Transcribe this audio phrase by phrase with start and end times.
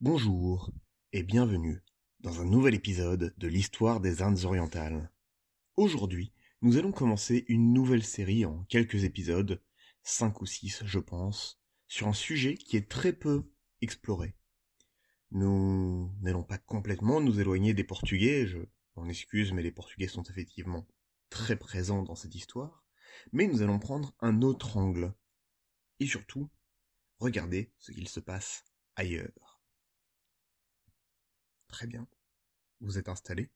[0.00, 0.70] Bonjour
[1.14, 1.82] et bienvenue
[2.20, 5.10] dans un nouvel épisode de l'histoire des Indes orientales.
[5.78, 6.33] Aujourd'hui,
[6.64, 9.62] nous allons commencer une nouvelle série en quelques épisodes,
[10.02, 14.34] cinq ou six je pense, sur un sujet qui est très peu exploré.
[15.30, 18.60] Nous n'allons pas complètement nous éloigner des Portugais, je
[18.96, 20.88] m'en excuse mais les Portugais sont effectivement
[21.28, 22.82] très présents dans cette histoire,
[23.30, 25.12] mais nous allons prendre un autre angle.
[26.00, 26.48] Et surtout,
[27.18, 28.64] regarder ce qu'il se passe
[28.96, 29.60] ailleurs.
[31.68, 32.08] Très bien.
[32.80, 33.50] Vous êtes installé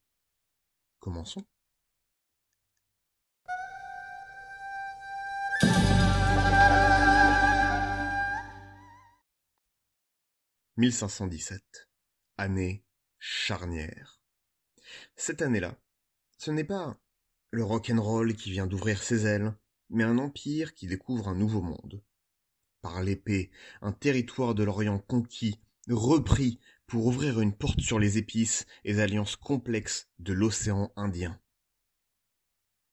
[0.99, 1.47] Commençons.
[10.79, 11.89] «1517.
[12.37, 12.85] Année
[13.19, 14.23] charnière.
[15.17, 15.77] Cette année-là,
[16.37, 17.01] ce n'est pas
[17.51, 19.57] le rock'n'roll qui vient d'ouvrir ses ailes,
[19.91, 22.05] mais un empire qui découvre un nouveau monde.
[22.81, 23.51] Par l'épée,
[23.83, 29.01] un territoire de l'Orient conquis, repris pour ouvrir une porte sur les épices et les
[29.01, 31.41] alliances complexes de l'océan Indien.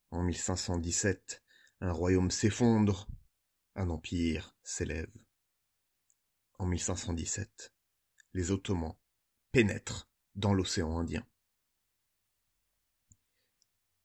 [0.09, 1.43] En 1517,
[1.81, 3.07] un royaume s'effondre,
[3.75, 5.13] un empire s'élève.
[6.57, 7.74] En 1517,
[8.35, 8.95] les Ottomans
[9.53, 11.25] pénètrent dans l'océan Indien.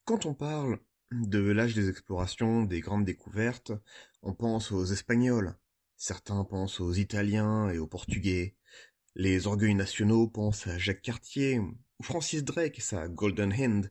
[0.04, 0.78] Quand on parle
[1.10, 3.72] de l'âge des explorations, des grandes découvertes,
[4.22, 5.58] on pense aux Espagnols,
[5.96, 8.56] certains pensent aux Italiens et aux Portugais,
[9.16, 13.90] les orgueils nationaux pensent à Jacques Cartier ou Francis Drake et sa Golden Hand,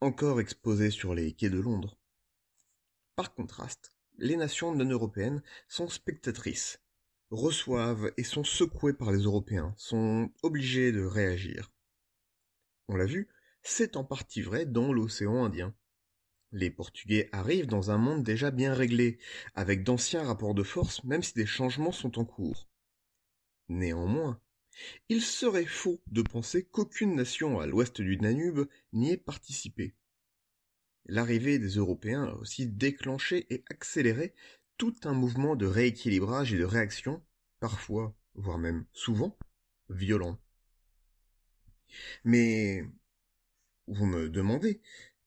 [0.00, 1.98] encore exposée sur les quais de Londres.
[3.16, 6.81] Par contraste, les nations non européennes sont spectatrices,
[7.32, 11.72] reçoivent et sont secouées par les Européens, sont obligées de réagir.
[12.88, 13.28] On l'a vu,
[13.62, 15.74] c'est en partie vrai dans l'océan Indien.
[16.52, 19.18] Les Portugais arrivent dans un monde déjà bien réglé,
[19.54, 22.68] avec d'anciens rapports de force, même si des changements sont en cours.
[23.68, 24.38] Néanmoins,
[25.08, 29.94] il serait faux de penser qu'aucune nation à l'ouest du Danube n'y ait participé.
[31.06, 34.34] L'arrivée des Européens a aussi déclenché et accéléré
[34.82, 37.24] tout un mouvement de rééquilibrage et de réaction,
[37.60, 39.38] parfois, voire même souvent,
[39.88, 40.40] violent.
[42.24, 42.84] Mais
[43.86, 44.82] vous me demandez,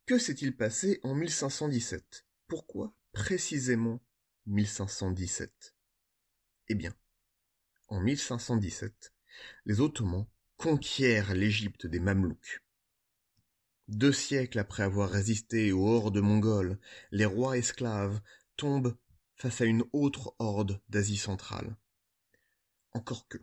[0.06, 4.04] que s'est-il passé en 1517 Pourquoi précisément
[4.48, 5.74] 1517
[6.68, 6.94] Eh bien,
[7.88, 9.14] en 1517,
[9.64, 10.28] les Ottomans
[10.58, 12.62] conquièrent l'Égypte des Mamelouks.
[13.88, 16.78] Deux siècles après avoir résisté aux hordes mongoles,
[17.12, 18.20] les rois esclaves
[18.58, 18.98] tombent
[19.36, 21.76] face à une autre horde d'Asie centrale.
[22.94, 23.38] Encore que.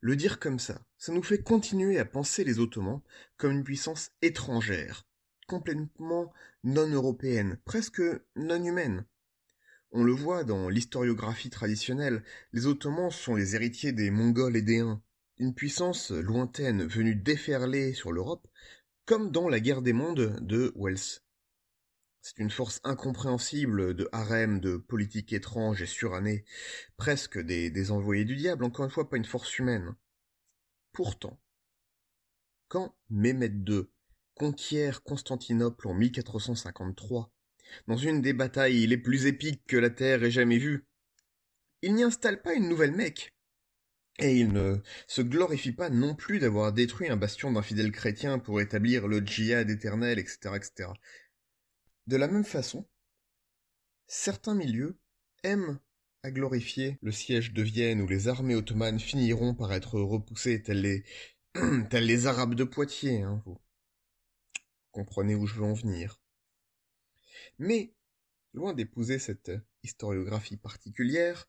[0.00, 3.00] Le dire comme ça, ça nous fait continuer à penser les Ottomans
[3.36, 5.06] comme une puissance étrangère,
[5.48, 8.02] complètement non européenne, presque
[8.36, 9.04] non humaine,
[9.94, 12.22] on le voit dans l'historiographie traditionnelle,
[12.54, 15.02] les Ottomans sont les héritiers des Mongols et des Huns,
[15.36, 18.48] une puissance lointaine venue déferler sur l'Europe,
[19.04, 21.20] comme dans la guerre des mondes de Wells.
[22.22, 26.44] C'est une force incompréhensible de harem, de politique étrange et surannée,
[26.96, 29.96] presque des, envoyés du diable, encore une fois pas une force humaine.
[30.92, 31.40] Pourtant,
[32.68, 33.82] quand Mehmed II
[34.36, 37.32] conquiert Constantinople en 1453,
[37.88, 40.86] dans une des batailles les plus épiques que la Terre ait jamais vues.
[41.82, 43.34] Il n'y installe pas une nouvelle Mecque.
[44.18, 44.76] Et il ne
[45.08, 49.20] se glorifie pas non plus d'avoir détruit un bastion d'un fidèle chrétien pour établir le
[49.20, 50.50] djihad éternel, etc.
[52.06, 52.88] De la même façon,
[54.06, 54.98] certains milieux
[55.44, 55.78] aiment
[56.22, 60.80] à glorifier le siège de Vienne où les armées ottomanes finiront par être repoussées telles
[60.80, 61.04] les,
[61.90, 63.60] telles les Arabes de Poitiers, hein, vous
[64.90, 66.20] comprenez où je veux en venir.
[67.58, 67.94] Mais,
[68.52, 69.50] loin d'épouser cette
[69.82, 71.48] historiographie particulière,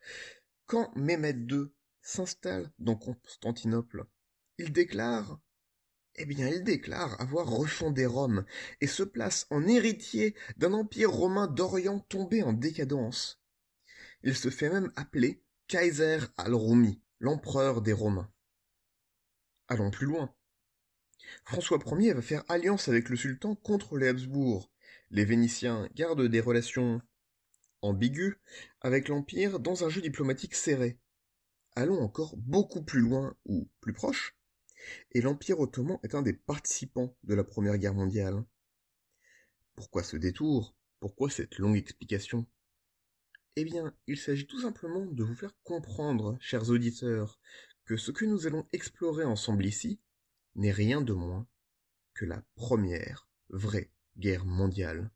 [0.66, 1.66] quand Mehmed II
[2.02, 4.06] s'installe dans Constantinople,
[4.58, 5.40] il déclare
[6.16, 8.46] eh bien, il déclare avoir refondé Rome
[8.82, 13.42] et se place en héritier d'un empire romain d'Orient tombé en décadence.
[14.22, 18.32] Il se fait même appeler Kaiser al-Rumi, l'empereur des Romains.
[19.68, 20.34] Allons plus loin.
[21.46, 24.72] François Ier va faire alliance avec le sultan contre les Habsbourg,
[25.10, 27.02] les Vénitiens gardent des relations
[27.82, 28.36] ambiguës
[28.82, 31.00] avec l'Empire dans un jeu diplomatique serré.
[31.76, 34.36] Allons encore beaucoup plus loin ou plus proche,
[35.12, 38.44] et l'Empire ottoman est un des participants de la Première Guerre mondiale.
[39.76, 40.76] Pourquoi ce détour?
[41.00, 42.46] Pourquoi cette longue explication?
[43.56, 47.40] Eh bien, il s'agit tout simplement de vous faire comprendre, chers auditeurs,
[47.86, 50.00] que ce que nous allons explorer ensemble ici
[50.56, 51.48] n'est rien de moins
[52.14, 55.12] que la première vraie guerre mondiale.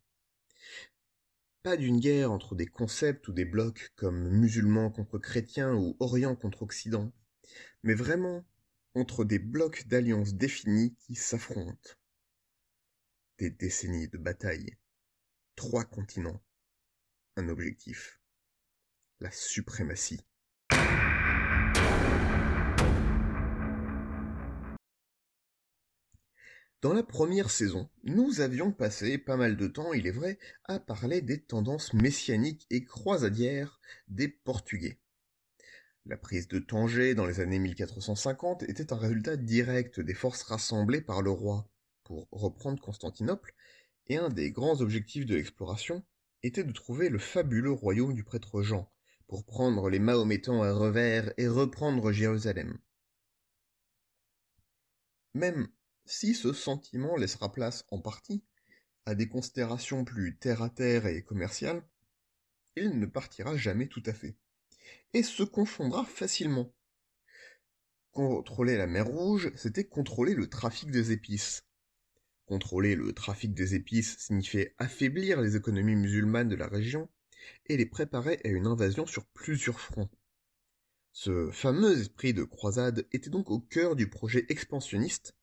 [1.63, 6.35] Pas d'une guerre entre des concepts ou des blocs comme musulmans contre chrétiens ou Orient
[6.35, 7.11] contre Occident,
[7.83, 8.45] mais vraiment
[8.97, 11.91] entre des blocs d'alliances définis qui s'affrontent.
[13.38, 14.75] Des décennies de bataille,
[15.55, 16.44] trois continents,
[17.35, 18.19] un objectif,
[19.19, 20.25] la suprématie.
[26.81, 30.79] Dans la première saison, nous avions passé pas mal de temps, il est vrai, à
[30.79, 34.99] parler des tendances messianiques et croisadières des Portugais.
[36.09, 41.01] La prise de Tanger dans les années 1450 était un résultat direct des forces rassemblées
[41.01, 41.69] par le roi
[42.06, 43.54] pour reprendre Constantinople,
[44.06, 46.06] et un des grands objectifs de l'exploration
[46.44, 48.89] était de trouver le fabuleux royaume du prêtre Jean,
[49.27, 52.80] pour prendre les Mahométans à revers et reprendre Jérusalem.
[55.33, 55.68] Même
[56.06, 58.45] si ce sentiment laissera place en partie
[59.06, 61.86] à des considérations plus terre-à-terre et commerciales,
[62.77, 64.38] il ne partira jamais tout à fait,
[65.13, 66.73] et se confondra facilement.
[68.11, 71.63] Contrôler la mer Rouge, c'était contrôler le trafic des épices.
[72.45, 77.09] Contrôler le trafic des épices signifiait affaiblir les économies musulmanes de la région
[77.67, 80.09] et les préparer à une invasion sur plusieurs fronts.
[81.11, 85.35] Ce fameux esprit de croisade était donc au cœur du projet expansionniste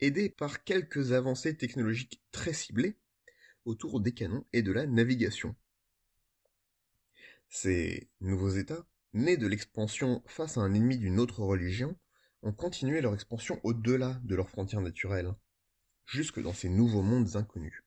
[0.00, 2.96] aidé par quelques avancées technologiques très ciblées
[3.64, 5.56] autour des canons et de la navigation.
[7.48, 11.96] Ces nouveaux États, nés de l'expansion face à un ennemi d'une autre religion,
[12.42, 15.34] ont continué leur expansion au-delà de leurs frontières naturelles,
[16.04, 17.82] jusque dans ces nouveaux mondes inconnus.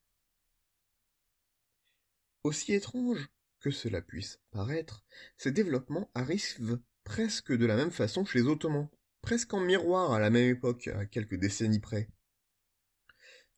[2.44, 3.30] Aussi étrange
[3.60, 5.04] que cela puisse paraître,
[5.38, 8.90] ces développements arrivent presque de la même façon chez les Ottomans,
[9.22, 12.10] presque en miroir à la même époque, à quelques décennies près.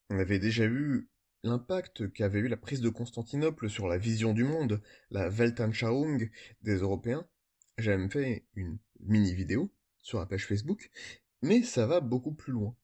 [0.10, 1.10] On avait déjà vu
[1.44, 6.30] l'impact qu'avait eu la prise de Constantinople sur la vision du monde, la Weltanschauung
[6.62, 7.28] des Européens.
[7.78, 10.92] J'ai même fait une mini vidéo sur la page Facebook,
[11.42, 12.76] mais ça va beaucoup plus loin.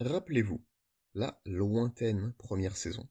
[0.00, 0.64] Rappelez-vous,
[1.14, 3.08] la lointaine première saison.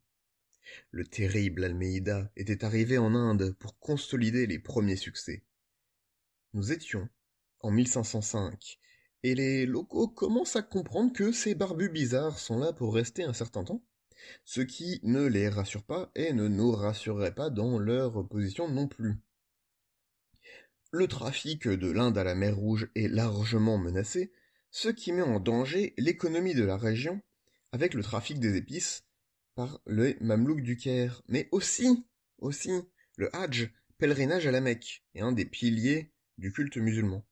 [0.91, 5.43] Le terrible Almeida était arrivé en Inde pour consolider les premiers succès.
[6.53, 7.09] Nous étions
[7.59, 8.79] en 1505
[9.23, 13.33] et les locaux commencent à comprendre que ces barbus bizarres sont là pour rester un
[13.33, 13.83] certain temps,
[14.45, 18.88] ce qui ne les rassure pas et ne nous rassurerait pas dans leur position non
[18.88, 19.18] plus.
[20.92, 24.31] Le trafic de l'Inde à la mer Rouge est largement menacé,
[24.71, 27.21] ce qui met en danger l'économie de la région
[27.71, 29.04] avec le trafic des épices
[29.56, 32.06] par le Mamelouk du Caire, mais aussi,
[32.39, 32.72] aussi,
[33.18, 37.25] le Hajj, pèlerinage à la Mecque, est un des piliers du culte musulman.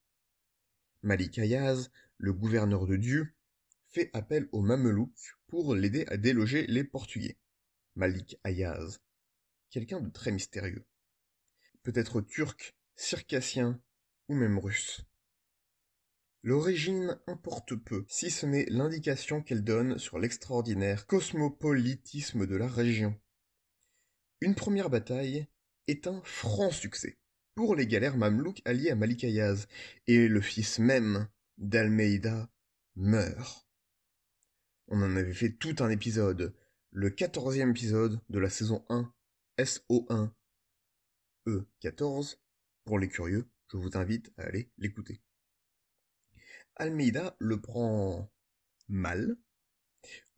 [1.02, 3.34] Malik Ayaz, le gouverneur de Dieu,
[3.88, 7.38] fait appel aux Mamelouks pour l'aider à déloger les Portugais.
[7.96, 9.00] Malik Ayaz,
[9.70, 10.86] quelqu'un de très mystérieux.
[11.84, 13.82] Peut-être turc, circassien
[14.30, 15.02] ou même russe.
[16.44, 23.20] L'origine importe peu, si ce n'est l'indication qu'elle donne sur l'extraordinaire cosmopolitisme de la région.
[24.42, 25.48] Une première bataille
[25.88, 27.18] est un franc succès
[27.58, 29.68] pour les galères mamelouks alliées à Malik Ayaz,
[30.06, 31.28] et le fils même
[31.58, 32.52] d'Almeida
[32.96, 33.67] meurt.
[34.88, 36.54] On en avait fait tout un épisode,
[36.92, 39.14] le quatorzième épisode de la saison 1,
[39.60, 40.32] SO1,
[41.48, 42.38] E14.
[42.86, 45.22] Pour les curieux, je vous invite à aller l'écouter.
[46.76, 48.32] Almeida le prend
[48.88, 49.36] mal,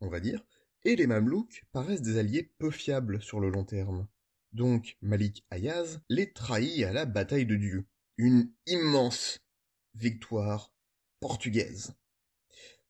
[0.02, 0.44] on va dire,
[0.84, 4.08] et les Mamelouks paraissent des alliés peu fiables sur le long terme
[4.54, 7.86] donc Malik Ayaz, les trahit à la bataille de Dieu.
[8.18, 9.40] Une immense
[9.96, 10.74] victoire
[11.20, 11.94] portugaise.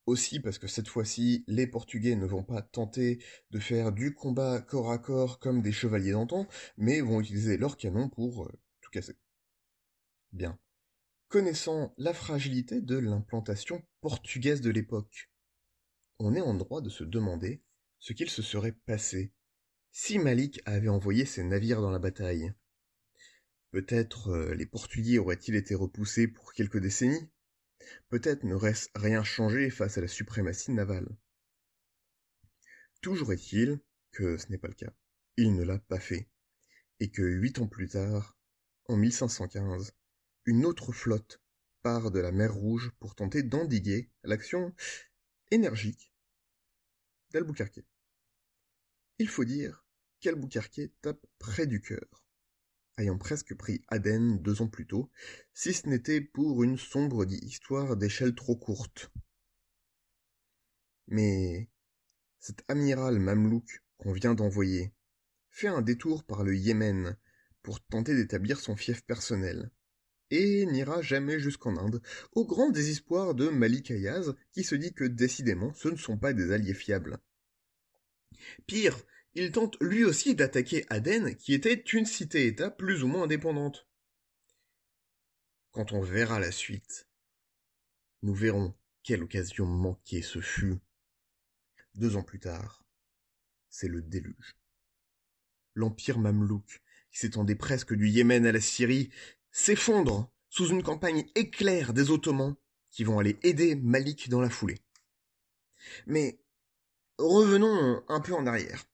[0.10, 4.60] Aussi parce que cette fois-ci, les Portugais ne vont pas tenter de faire du combat
[4.60, 6.48] corps à corps comme des chevaliers d'antan,
[6.78, 8.52] mais vont utiliser leurs canons pour euh,
[8.82, 9.20] tout casser.
[10.32, 10.58] Bien.
[11.28, 15.30] Connaissant la fragilité de l'implantation portugaise de l'époque,
[16.18, 17.62] on est en droit de se demander
[18.00, 19.32] ce qu'il se serait passé
[19.92, 22.52] si Malik avait envoyé ses navires dans la bataille.
[23.70, 27.30] Peut-être euh, les Portugais auraient-ils été repoussés pour quelques décennies?
[28.10, 31.08] Peut-être n'aurait-ce rien changé face à la suprématie navale.
[33.02, 33.80] Toujours est-il
[34.12, 34.94] que ce n'est pas le cas.
[35.38, 36.30] Il ne l'a pas fait.
[37.00, 38.38] Et que huit ans plus tard,
[38.86, 39.94] en 1515,
[40.46, 41.42] une autre flotte
[41.82, 44.76] part de la mer Rouge pour tenter d'endiguer l'action
[45.52, 46.14] énergique
[47.32, 47.82] d'Albuquerque
[49.20, 49.86] Il faut dire
[50.20, 52.26] qu'Albuquerque tape près du cœur,
[53.00, 55.10] ayant presque pris Aden deux ans plus tôt,
[55.54, 59.12] si ce n'était pour une sombre histoire d'échelle trop courte.
[61.08, 61.70] Mais
[62.40, 64.94] cet amiral mamelouk qu'on vient d'envoyer
[65.50, 67.18] fait un détour par le Yémen
[67.64, 69.72] pour tenter d'établir son fief personnel,
[70.32, 72.02] et n'ira jamais jusqu'en Inde,
[72.34, 76.34] au grand désespoir de Malik Ayaz, qui se dit que décidément ce ne sont pas
[76.34, 77.20] des alliés fiables.
[78.68, 78.98] Pire,
[79.40, 83.88] il tente lui aussi d'attaquer Aden, qui était une cité-État plus ou moins indépendante.
[85.72, 87.08] Quand on verra la suite,
[88.22, 90.76] nous verrons quelle occasion manquée ce fut.
[91.96, 92.84] Deux ans plus tard,
[93.70, 94.58] c'est le déluge.
[95.74, 99.10] L'empire mamelouk, qui s'étendait presque du Yémen à la Syrie,
[99.52, 102.56] s'effondre sous une campagne éclair des Ottomans
[102.90, 104.80] qui vont aller aider Malik dans la foulée.
[106.08, 106.42] Mais
[107.18, 108.86] revenons un peu en arrière.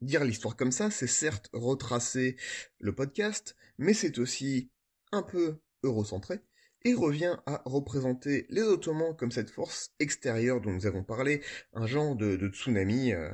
[0.00, 2.36] Dire l'histoire comme ça, c'est certes retracer
[2.78, 4.70] le podcast, mais c'est aussi
[5.10, 6.40] un peu eurocentré,
[6.82, 11.86] et revient à représenter les Ottomans comme cette force extérieure dont nous avons parlé, un
[11.86, 13.12] genre de, tsunami.
[13.12, 13.32] Euh,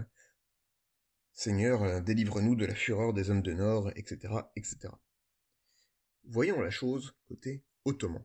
[1.37, 4.95] Seigneur, euh, délivre-nous de la fureur des hommes de Nord, etc., etc.
[6.23, 8.25] Voyons la chose côté ottoman.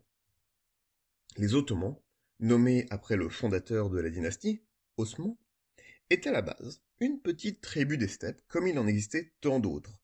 [1.35, 1.95] Les Ottomans,
[2.39, 4.61] nommés après le fondateur de la dynastie,
[4.97, 5.35] Osman,
[6.09, 10.01] étaient à la base une petite tribu des steppes, comme il en existait tant d'autres.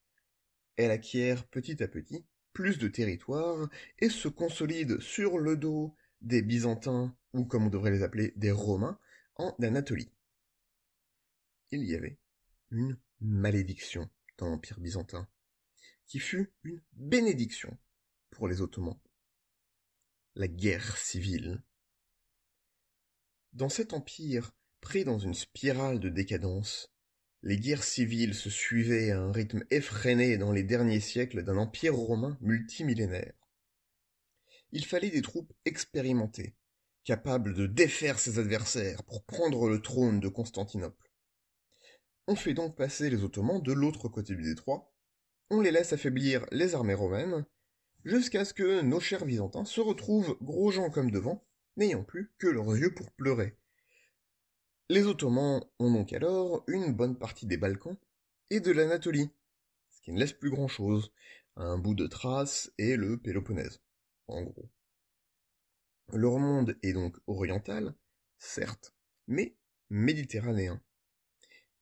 [0.78, 3.70] Elle acquiert petit à petit plus de territoire
[4.00, 8.52] et se consolide sur le dos des Byzantins, ou comme on devrait les appeler, des
[8.52, 8.98] Romains,
[9.36, 10.12] en Anatolie.
[11.72, 12.18] Il y avait
[12.72, 15.28] une malédiction dans l'Empire byzantin,
[16.08, 17.78] qui fut une bénédiction
[18.32, 19.00] pour les Ottomans.
[20.36, 21.64] La guerre civile.
[23.54, 24.56] Dans cet empire,
[24.86, 26.94] pris dans une spirale de décadence,
[27.42, 31.96] les guerres civiles se suivaient à un rythme effréné dans les derniers siècles d'un empire
[31.96, 33.34] romain multimillénaire.
[34.72, 36.56] Il fallait des troupes expérimentées,
[37.04, 41.12] capables de défaire ses adversaires pour prendre le trône de Constantinople.
[42.28, 44.94] On fait donc passer les Ottomans de l'autre côté du détroit,
[45.50, 47.44] on les laisse affaiblir les armées romaines,
[48.04, 51.44] jusqu'à ce que nos chers Byzantins se retrouvent gros gens comme devant,
[51.76, 53.58] n'ayant plus que leurs yeux pour pleurer.
[54.88, 57.98] Les Ottomans ont donc alors une bonne partie des Balkans
[58.52, 59.32] et de l'Anatolie,
[59.90, 61.12] ce qui ne laisse plus grand-chose,
[61.56, 63.82] un bout de Thrace et le Péloponnèse,
[64.28, 64.70] en gros.
[66.14, 67.96] Leur monde est donc oriental,
[68.38, 68.94] certes,
[69.26, 69.58] mais
[69.90, 70.80] méditerranéen.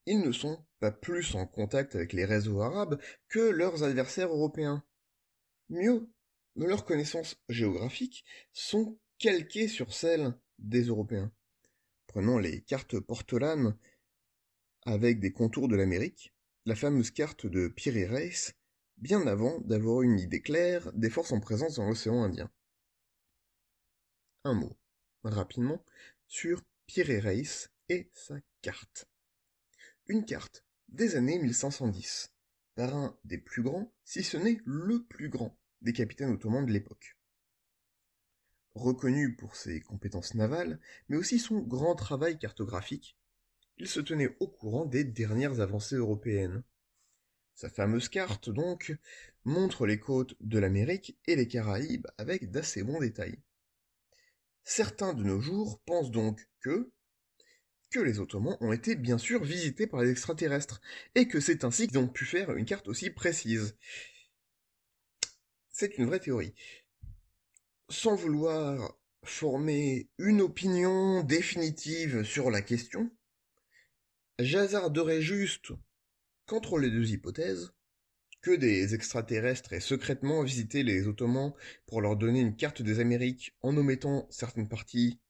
[0.06, 4.82] Ils ne sont pas plus en contact avec les réseaux arabes que leurs adversaires européens.
[5.68, 6.08] Mieux,
[6.56, 11.30] leurs connaissances géographiques sont calquées sur celles des Européens.
[12.14, 13.76] Prenons les cartes portolanes
[14.82, 16.32] avec des contours de l'Amérique,
[16.64, 18.52] la fameuse carte de Piri Reis,
[18.98, 22.52] bien avant d'avoir une idée claire des forces en présence dans l'océan Indien.
[24.44, 24.78] Un mot,
[25.24, 25.84] rapidement,
[26.28, 29.08] sur Piri Reis et sa carte.
[30.06, 32.32] Une carte des années 1510,
[32.76, 36.70] par un des plus grands, si ce n'est le plus grand, des capitaines ottomans de
[36.70, 37.13] l'époque.
[38.74, 43.16] Reconnu pour ses compétences navales, mais aussi son grand travail cartographique,
[43.78, 46.62] il se tenait au courant des dernières avancées européennes.
[47.54, 48.96] Sa fameuse carte, donc,
[49.44, 53.38] montre les côtes de l'Amérique et les Caraïbes avec d'assez bons détails.
[54.64, 56.90] Certains de nos jours pensent donc que,
[57.90, 60.80] que les Ottomans ont été bien sûr visités par les extraterrestres,
[61.14, 63.76] et que c'est ainsi qu'ils ont pu faire une carte aussi précise.
[65.70, 66.54] C'est une vraie théorie.
[67.90, 73.10] Sans vouloir former une opinion définitive sur la question,
[74.38, 75.72] j'hasarderais juste
[76.46, 77.72] qu'entre les deux hypothèses,
[78.40, 81.52] que des extraterrestres aient secrètement visité les Ottomans
[81.86, 85.20] pour leur donner une carte des Amériques en omettant certaines parties,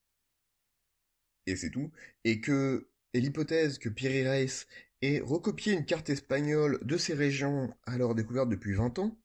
[1.46, 1.90] et c'est tout,
[2.24, 4.66] et que, et l'hypothèse que Piri Reis
[5.02, 9.18] ait recopié une carte espagnole de ces régions alors découvertes depuis 20 ans,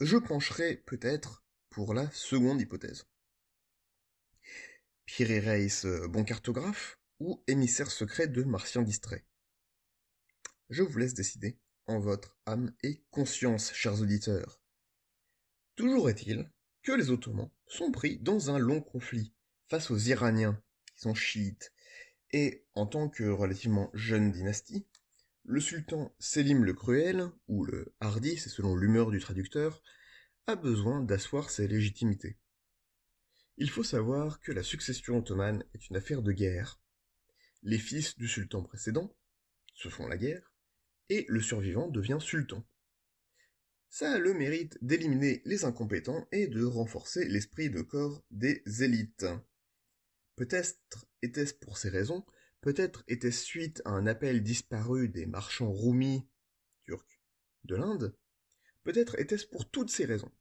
[0.00, 3.06] je pencherai peut-être pour la seconde hypothèse.
[5.06, 9.24] Pierre Reis, euh, bon cartographe, ou émissaire secret de martiens distraits
[10.68, 14.60] Je vous laisse décider en votre âme et conscience, chers auditeurs.
[15.76, 16.50] Toujours est-il
[16.82, 19.32] que les Ottomans sont pris dans un long conflit
[19.68, 20.60] face aux Iraniens,
[20.94, 21.72] qui sont chiites,
[22.32, 24.86] et en tant que relativement jeune dynastie,
[25.44, 29.82] le sultan Selim le Cruel, ou le Hardi, c'est selon l'humeur du traducteur,
[30.50, 32.36] a besoin d'asseoir ses légitimités.
[33.56, 36.80] Il faut savoir que la succession ottomane est une affaire de guerre.
[37.62, 39.14] Les fils du sultan précédent
[39.74, 40.52] se font la guerre,
[41.08, 42.66] et le survivant devient sultan.
[43.90, 49.26] Ça a le mérite d'éliminer les incompétents et de renforcer l'esprit de corps des élites.
[50.34, 52.26] Peut-être était-ce pour ces raisons,
[52.60, 56.28] peut-être était-ce suite à un appel disparu des marchands roumis,
[56.86, 57.20] turcs,
[57.62, 58.16] de l'Inde,
[58.82, 60.32] peut-être était-ce pour toutes ces raisons.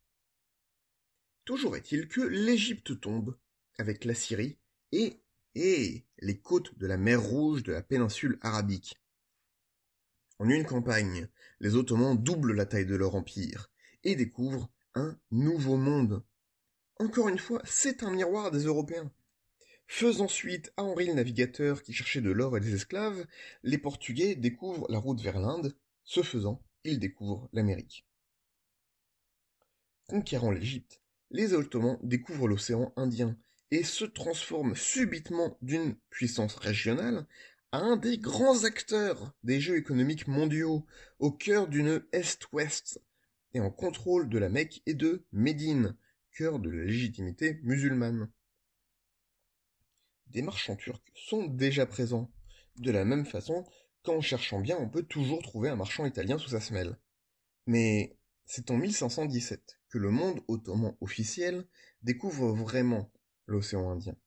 [1.49, 3.35] Toujours est-il que l'Égypte tombe,
[3.79, 4.59] avec la Syrie
[4.91, 5.19] et,
[5.55, 8.99] et les côtes de la mer Rouge de la péninsule arabique.
[10.37, 11.27] En une campagne,
[11.59, 13.71] les Ottomans doublent la taille de leur empire
[14.03, 16.23] et découvrent un nouveau monde.
[16.99, 19.11] Encore une fois, c'est un miroir des Européens.
[19.87, 23.25] Faisant suite à Henri le Navigateur qui cherchait de l'or et des esclaves,
[23.63, 25.75] les Portugais découvrent la route vers l'Inde.
[26.03, 28.05] Ce faisant, ils découvrent l'Amérique.
[30.05, 31.01] Conquérant l'Égypte,
[31.31, 33.38] les Ottomans découvrent l'océan Indien
[33.71, 37.27] et se transforment subitement d'une puissance régionale
[37.71, 40.86] un des grands acteurs des jeux économiques mondiaux,
[41.19, 43.00] au cœur d'une Est-Ouest,
[43.53, 45.95] et en contrôle de la Mecque et de Médine,
[46.31, 48.29] cœur de la légitimité musulmane.
[50.27, 52.31] Des marchands turcs sont déjà présents.
[52.77, 53.65] De la même façon
[54.03, 56.98] qu'en cherchant bien, on peut toujours trouver un marchand italien sous sa semelle.
[57.65, 58.15] Mais
[58.49, 61.67] c'est en 1517 que le monde ottoman officiel
[62.01, 63.13] découvre vraiment
[63.45, 64.17] l'océan Indien.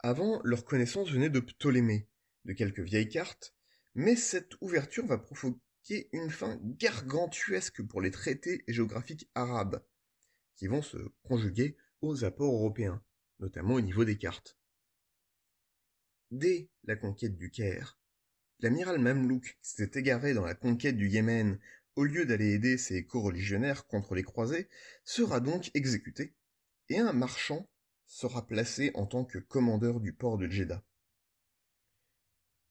[0.00, 2.08] Avant, leur connaissance venait de Ptolémée,
[2.44, 3.54] de quelques vieilles cartes,
[3.94, 9.84] mais cette ouverture va provoquer une fin gargantuesque pour les traités géographiques arabes,
[10.56, 13.00] qui vont se conjuguer aux apports européens,
[13.38, 14.58] notamment au niveau des cartes.
[16.32, 17.96] Dès la conquête du Caire,
[18.58, 21.60] l'amiral Mamlouk, qui s'était égaré dans la conquête du Yémen,
[21.96, 24.68] au lieu d'aller aider ses coreligionnaires contre les croisés,
[25.04, 26.34] sera donc exécuté,
[26.88, 27.68] et un marchand
[28.06, 30.84] sera placé en tant que commandeur du port de Jeddah.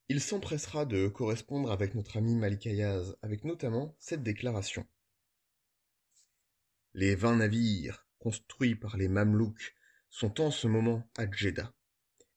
[0.10, 4.86] Il s'empressera de correspondre avec notre ami Malik Ayaz, avec notamment cette déclaration.
[6.94, 9.76] Les vingt navires construits par les Mamelouks
[10.10, 11.74] sont en ce moment à Jeddah.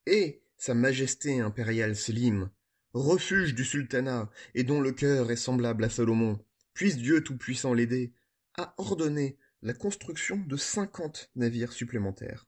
[0.05, 2.49] Et Sa Majesté impériale Selim,
[2.93, 6.43] refuge du sultanat et dont le cœur est semblable à Salomon,
[6.77, 8.13] puisse Dieu Tout-Puissant l'aider,
[8.55, 12.45] a ordonné la construction de cinquante navires supplémentaires.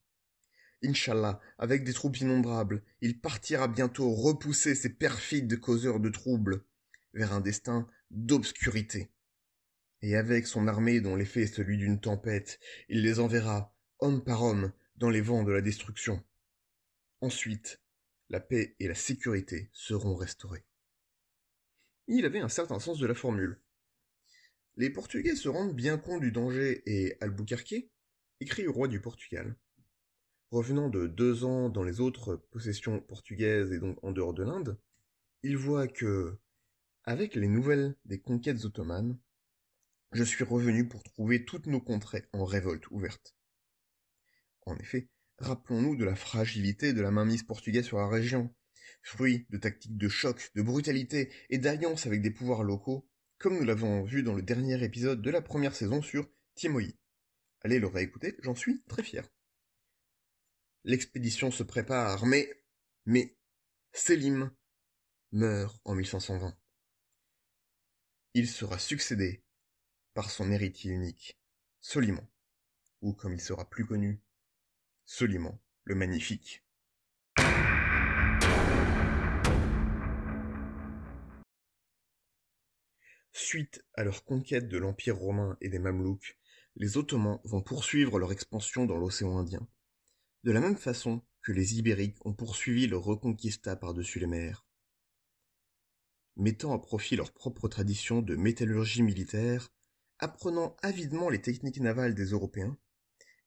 [0.84, 6.64] Inch'Allah, avec des troupes innombrables, il partira bientôt repousser ces perfides causeurs de troubles
[7.16, 9.10] vers un destin d'obscurité.
[10.04, 14.44] Et avec son armée dont l'effet est celui d'une tempête, il les enverra, homme par
[14.44, 16.24] homme, dans les vents de la destruction.
[17.22, 17.82] Ensuite,
[18.30, 20.66] la paix et la sécurité seront restaurées.
[22.06, 23.60] Il avait un certain sens de la formule.
[24.80, 27.90] Les Portugais se rendent bien compte du danger et Albuquerque
[28.40, 29.58] écrit au roi du Portugal
[30.52, 34.80] Revenant de deux ans dans les autres possessions portugaises et donc en dehors de l'Inde,
[35.44, 36.40] il voit que,
[37.04, 39.20] avec les nouvelles des conquêtes ottomanes,
[40.14, 43.36] je suis revenu pour trouver toutes nos contrées en révolte ouverte.
[44.66, 48.56] En effet, rappelons-nous de la fragilité de la mainmise portugaise sur la région,
[49.02, 53.09] fruit de tactiques de choc, de brutalité et d'alliance avec des pouvoirs locaux,
[53.40, 56.98] comme nous l'avons vu dans le dernier épisode de la première saison sur Timoï.
[57.62, 59.28] Allez le réécouter, j'en suis très fier.
[60.84, 62.50] L'expédition se prépare, mais,
[63.06, 63.38] mais,
[63.94, 64.52] Sélim
[65.32, 66.58] meurt en 1520.
[68.34, 69.44] Il sera succédé
[70.14, 71.40] par son héritier unique,
[71.80, 72.28] Soliman,
[73.02, 74.22] ou comme il sera plus connu,
[75.06, 76.64] Soliman le Magnifique.
[83.32, 86.38] Suite à leur conquête de l'Empire romain et des Mamelouks,
[86.76, 89.68] les Ottomans vont poursuivre leur expansion dans l'océan Indien
[90.44, 94.66] de la même façon que les Ibériques ont poursuivi leur reconquista par-dessus les mers.
[96.38, 99.74] Mettant à profit leur propre tradition de métallurgie militaire,
[100.20, 102.78] apprenant avidement les techniques navales des Européens,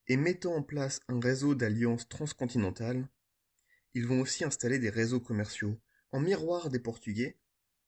[0.08, 3.08] et mettant en place un réseau d'alliances transcontinentales,
[3.94, 7.38] ils vont aussi installer des réseaux commerciaux en miroir des Portugais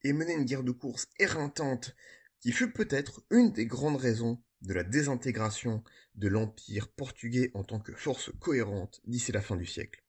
[0.04, 1.96] et mener une guerre de course éreintante
[2.40, 5.82] qui fut peut-être une des grandes raisons de la désintégration
[6.14, 10.04] de l'Empire portugais en tant que force cohérente d'ici la fin du siècle.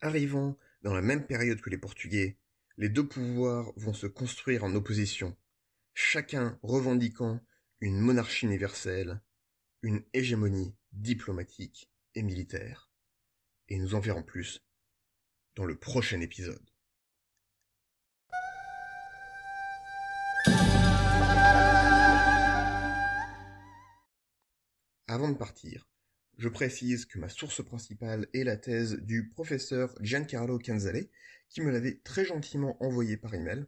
[0.00, 2.38] Arrivant dans la même période que les Portugais,
[2.76, 5.36] les deux pouvoirs vont se construire en opposition,
[5.94, 7.40] chacun revendiquant
[7.80, 9.22] une monarchie universelle,
[9.82, 12.90] une hégémonie diplomatique et militaire.
[13.68, 14.64] Et nous en verrons plus
[15.56, 16.73] dans le prochain épisode.
[25.14, 25.88] Avant de partir,
[26.38, 31.06] je précise que ma source principale est la thèse du professeur Giancarlo Canzale,
[31.48, 33.64] qui me l'avait très gentiment envoyée par email,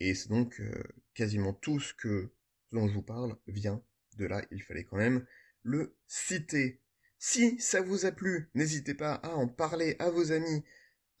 [0.00, 0.82] Et c'est donc euh,
[1.14, 2.34] quasiment tout ce que
[2.70, 3.82] dont je vous parle vient
[4.18, 4.44] de là.
[4.50, 5.24] Il fallait quand même
[5.62, 6.82] le citer.
[7.18, 10.64] Si ça vous a plu, n'hésitez pas à en parler à vos amis,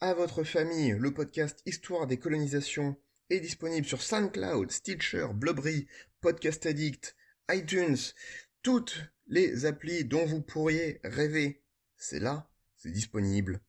[0.00, 0.94] à votre famille.
[0.98, 2.98] Le podcast Histoire des colonisations
[3.30, 5.86] est disponible sur SoundCloud, Stitcher, Blubbery,
[6.20, 7.16] Podcast Addict,
[7.48, 7.96] iTunes,
[8.62, 11.62] toutes les applis dont vous pourriez rêver.
[11.96, 13.60] C'est là, c'est disponible.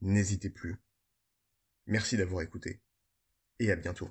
[0.00, 0.76] N'hésitez plus.
[1.86, 2.80] Merci d'avoir écouté.
[3.58, 4.10] Et à bientôt.